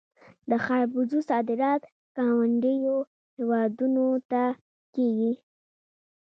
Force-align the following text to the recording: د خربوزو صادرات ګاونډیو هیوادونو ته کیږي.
د 0.49 0.51
خربوزو 0.65 1.19
صادرات 1.29 1.81
ګاونډیو 2.15 2.95
هیوادونو 3.35 4.05
ته 4.31 4.43
کیږي. 4.95 5.33